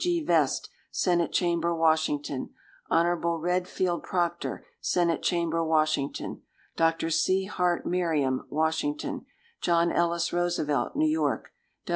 [0.03, 0.19] G.
[0.21, 0.25] G.
[0.25, 2.49] Vest, Senate Chamber, Washington.
[2.89, 3.05] Hon.
[3.39, 6.41] Redfield Proctor, Senate Chamber, Washington.
[6.75, 7.11] Dr.
[7.11, 7.45] C.
[7.45, 9.27] Hart Merriam, Washington.
[9.61, 11.53] John Ellis Roosevelt, New York.